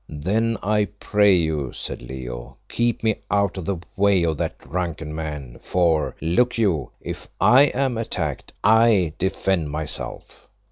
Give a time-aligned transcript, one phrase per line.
[0.09, 5.13] "Then I pray you," said Leo, "keep me out of the way of that drunken
[5.13, 10.47] man, for, look you, if I am attacked I defend myself."